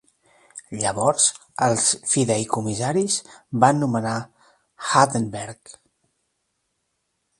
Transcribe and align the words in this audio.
Llavors 0.83 1.25
els 1.65 1.83
fideïcomissaris 2.13 3.17
van 3.65 3.83
nomenar 3.83 4.15
Hardenbergh. 4.89 5.77